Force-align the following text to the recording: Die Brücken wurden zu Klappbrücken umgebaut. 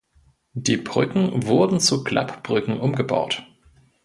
Die 0.55 0.77
Brücken 0.77 1.43
wurden 1.45 1.79
zu 1.79 2.03
Klappbrücken 2.03 2.79
umgebaut. 2.79 3.45